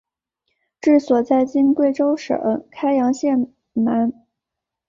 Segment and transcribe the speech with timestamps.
[0.81, 2.35] 治所在今贵州省
[2.71, 4.11] 开阳县南。